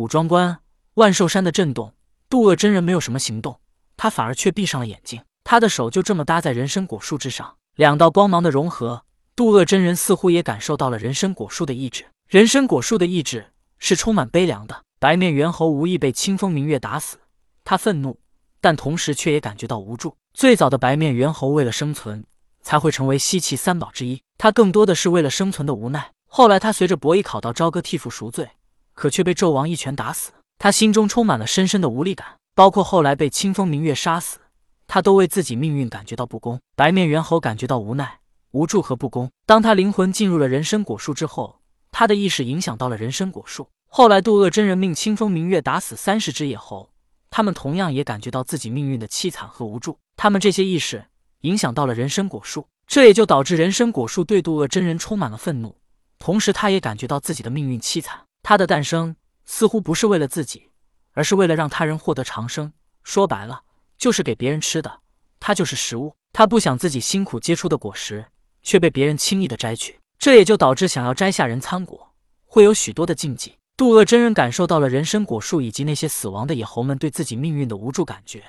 [0.00, 0.60] 武装官
[0.94, 1.92] 万寿山的震动，
[2.30, 3.60] 渡恶真人没有什么行动，
[3.98, 5.22] 他反而却闭上了眼睛。
[5.44, 9.04] 他的手就这么搭在人参果树之上，两道光芒的融合，
[9.36, 12.06] 渡恶真人似乎也感受到了人参果树的意志。
[12.28, 14.84] 人参果树的意志是充满悲凉的。
[14.98, 17.18] 白面猿猴无意被清风明月打死，
[17.62, 18.18] 他愤怒，
[18.62, 20.16] 但同时却也感觉到无助。
[20.32, 22.24] 最早的白面猿猴为了生存，
[22.62, 26.12] 才会成为西岐三宝之一，他更多的是为了生存的无奈。
[26.26, 28.48] 后来他随着伯邑考到朝歌替父赎罪，
[29.00, 32.36] 可却被纣王一拳打死，他心中充满了深深的无力感。
[32.54, 34.40] 包括后来被清风明月杀死，
[34.86, 36.60] 他都为自己命运感觉到不公。
[36.76, 38.18] 白面猿猴感觉到无奈、
[38.50, 39.30] 无助和不公。
[39.46, 41.60] 当他灵魂进入了人参果树之后，
[41.90, 43.70] 他的意识影响到了人参果树。
[43.88, 46.90] 后来渡恶真人命清风明月打死三十只野猴，
[47.30, 49.96] 他们同样也感觉到自己命运的凄惨和无助。
[50.14, 51.06] 他们这些意识
[51.40, 55.74] 影响到了人参果树，这也就导致人参果树对渡恶真人充满了愤怒。
[56.18, 58.26] 同时，他也感觉到自己的命运凄惨。
[58.42, 60.70] 他的诞生似乎不是为了自己，
[61.12, 62.72] 而是为了让他人获得长生。
[63.02, 63.62] 说白了，
[63.96, 65.00] 就是给别人吃的。
[65.38, 66.14] 他就是食物。
[66.32, 68.24] 他不想自己辛苦结出的果实
[68.62, 73.56] 却被别人轻易的摘去，这也就导致想要摘下人参果会有许多的禁忌。
[73.76, 78.44] 渡厄真人感受到了人参果树以及那些死亡的野猴们对自己命运的无助感觉。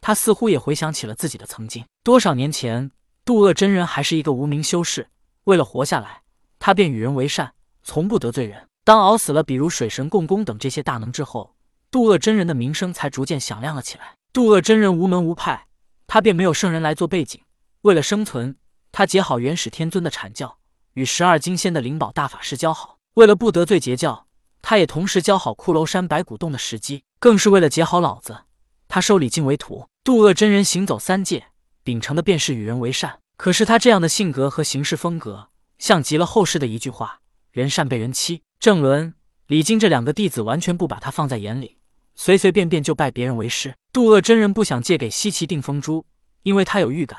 [0.00, 1.84] 他似乎也回想起了自己的曾经。
[2.02, 2.90] 多少年前，
[3.24, 5.08] 渡厄真人还是一个无名修士，
[5.44, 6.22] 为了活下来。
[6.58, 8.68] 他便与人为善，从不得罪人。
[8.84, 11.54] 当熬死了比如水神共工等这些大能之后，
[11.90, 14.16] 渡恶真人的名声才逐渐响亮了起来。
[14.32, 15.68] 渡恶真人无门无派，
[16.08, 17.40] 他便没有圣人来做背景。
[17.82, 18.56] 为了生存，
[18.90, 20.58] 他结好元始天尊的阐教，
[20.94, 22.98] 与十二金仙的灵宝大法师交好。
[23.14, 24.26] 为了不得罪截教，
[24.60, 27.04] 他也同时教好骷髅山白骨洞的石机。
[27.20, 28.46] 更是为了结好老子，
[28.88, 29.86] 他收李靖为徒。
[30.02, 31.46] 渡恶真人行走三界，
[31.84, 33.20] 秉承的便是与人为善。
[33.36, 35.50] 可是他这样的性格和行事风格。
[35.78, 37.20] 像极了后世的一句话
[37.52, 39.12] ：“人善被人欺。”郑伦、
[39.48, 41.78] 李靖这两个弟子完全不把他放在眼里，
[42.14, 43.74] 随随便便就拜别人为师。
[43.92, 46.06] 渡恶真人不想借给西岐定风珠，
[46.44, 47.18] 因为他有预感，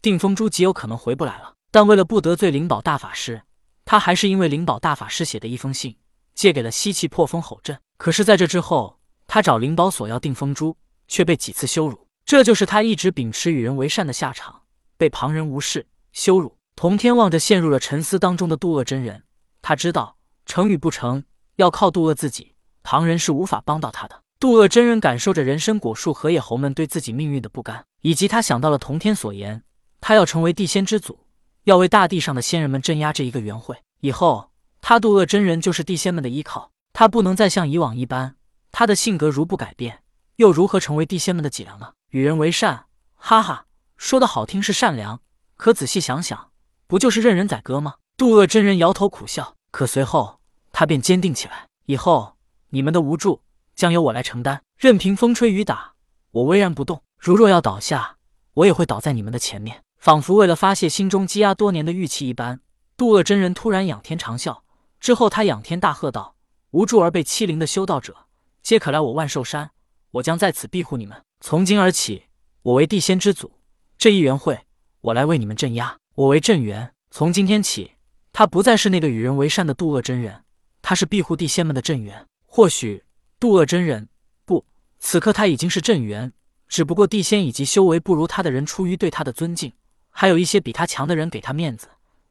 [0.00, 1.54] 定风珠极有可能回不来了。
[1.72, 3.42] 但为了不得罪灵宝大法师，
[3.84, 5.96] 他还是因为灵宝大法师写的一封信，
[6.32, 7.76] 借给了西岐破风吼阵。
[7.96, 10.76] 可是，在这之后，他找灵宝索要定风珠，
[11.08, 12.06] 却被几次羞辱。
[12.24, 14.62] 这就是他一直秉持与人为善的下场，
[14.96, 16.56] 被旁人无视、羞辱。
[16.76, 19.24] 童天望着陷入了沉思当中的渡恶真人，
[19.60, 20.13] 他知道
[20.46, 21.24] 成与不成
[21.56, 24.22] 要靠渡恶自己，旁人是无法帮到他的。
[24.38, 29.62] 渡恶真人感受着人参果树和野猴们对自己命运的不甘，以及他想到了童天所言，
[30.00, 31.20] 他要成为地仙之祖，
[31.64, 33.76] 要为大地上的仙人们镇压这一个元会。
[34.00, 34.50] 以后，
[34.82, 38.36] 他渡恶真人就是地仙们的依靠，他不能再像以往一般，
[38.70, 40.02] 他的性格如不改变，
[40.36, 41.92] 又如何成为地仙们的脊梁呢？
[42.10, 42.84] 与人为善，
[43.14, 43.64] 哈哈，
[43.96, 45.20] 说的好听是善良，
[45.56, 46.50] 可仔细想想。
[46.86, 47.94] 不就是任人宰割吗？
[48.18, 50.38] 渡恶真人摇头苦笑，可随后
[50.70, 51.66] 他便坚定起来。
[51.86, 52.36] 以后
[52.68, 53.42] 你们的无助
[53.74, 55.94] 将由我来承担，任凭风吹雨打，
[56.30, 57.02] 我巍然不动。
[57.18, 58.18] 如若要倒下，
[58.52, 59.82] 我也会倒在你们的前面。
[59.98, 62.60] 仿佛为了发泄心中积压多年的郁气一般，
[62.96, 64.60] 渡恶真人突然仰天长啸。
[65.00, 66.36] 之后他仰天大喝道
[66.70, 68.14] ：“无助而被欺凌的修道者，
[68.62, 69.72] 皆可来我万寿山，
[70.12, 71.20] 我将在此庇护你们。
[71.40, 72.26] 从今而起，
[72.62, 73.50] 我为地仙之祖，
[73.98, 74.60] 这一元会，
[75.00, 77.93] 我来为你们镇压。”我为镇元，从今天起，
[78.36, 80.42] 他不再是那个与人为善的渡恶真人，
[80.82, 82.26] 他是庇护地仙们的镇元。
[82.44, 83.04] 或许
[83.38, 84.08] 渡恶真人
[84.44, 84.66] 不，
[84.98, 86.32] 此刻他已经是镇元，
[86.66, 89.72] 只不过地仙以及修为不如他的人出于对他的尊敬，
[90.10, 91.86] 还有一些比他强的人给他面子，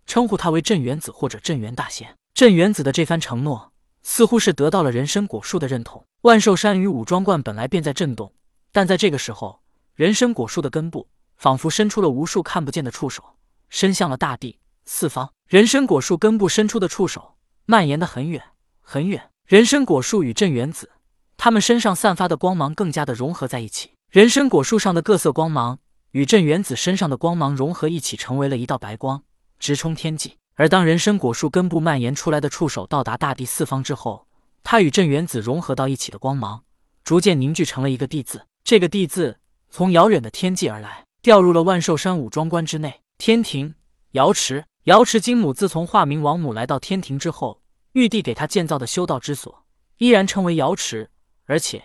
[0.06, 2.14] 称呼他为镇元子或者镇元大仙。
[2.34, 3.72] 镇元子的这番承诺，
[4.02, 6.06] 似乎是得到了人参果树的认同。
[6.24, 8.34] 万寿山与武装观本来便在震动，
[8.74, 9.62] 但在这个时候，
[9.96, 13.24] 人参果树的根部仿佛伸出了无数看不见的触手。
[13.70, 17.36] 伸向了大地四方，人参果树根部伸出的触手
[17.66, 18.44] 蔓延的很远
[18.82, 19.30] 很远。
[19.46, 20.92] 人参果树与镇元子，
[21.38, 23.92] 他们身上散发的光芒更加的融合在一起。
[24.10, 25.80] 人参果树上的各色光芒
[26.12, 29.24] 与镇元子身上的光芒融合一起，成为了一道白光，
[29.60, 30.38] 直冲天际。
[30.56, 34.28] 而当人参果树根部蔓延出来的触手到达大地四方之后，
[34.64, 36.64] 它与镇元子融合到一起的光芒，
[37.04, 38.46] 逐渐凝聚成了一个“地”字。
[38.64, 43.02] 这个“地”字从遥远的天际而来，掉入了万寿山武装关之内。
[43.18, 43.74] 天庭
[44.12, 47.62] 瑶池，瑶池金母自从化名王母来到天庭之后，
[47.94, 49.64] 玉帝给她建造的修道之所，
[49.98, 51.10] 依然称为瑶池，
[51.46, 51.82] 而且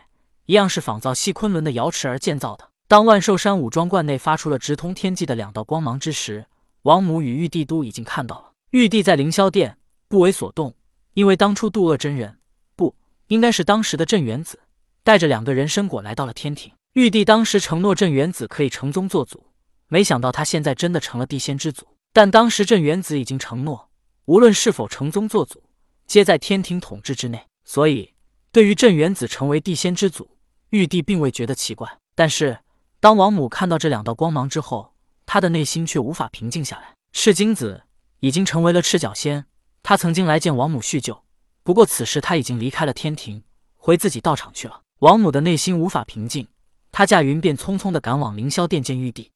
[0.46, 2.70] 一样是仿造西昆仑的瑶池而建造的。
[2.88, 6.46] 当万寿山武装观内发出了直通天际的两道光芒之时，
[6.82, 8.50] 王母与玉帝都已经看到了。
[8.70, 9.78] 玉帝在凌霄殿
[10.08, 10.74] 不为所动，
[11.14, 12.38] 因为当初渡厄真人
[12.74, 12.96] 不
[13.28, 14.58] 应该是当时的镇元子，
[15.04, 16.72] 带着两个人参果来到了天庭。
[16.94, 19.46] 玉帝当时承诺镇元子可以承宗做祖。
[19.86, 21.86] 没想到他现在真的成了地仙之祖，
[22.18, 23.90] 但当时镇元子已经承诺，
[24.24, 25.62] 无论是否成宗作祖，
[26.04, 27.46] 皆在天庭统治之内。
[27.64, 28.12] 所以，
[28.50, 30.28] 对于镇元子成为地仙之祖，
[30.70, 31.88] 玉帝并未觉得奇怪。
[32.16, 32.58] 但是
[32.98, 36.96] 当王母看到这两道光芒之后，她的内心却无法平静下来。
[37.12, 37.84] 赤精子
[38.18, 39.46] 已经成为了赤脚仙，
[39.84, 41.22] 他曾经来见王母叙旧，
[41.62, 43.44] 不过此时他已经离开了天庭，
[43.76, 44.80] 回自己道场去了。
[44.98, 46.48] 王母的内心无法平静，
[46.90, 49.30] 她驾云便匆匆的赶往凌霄殿见玉帝。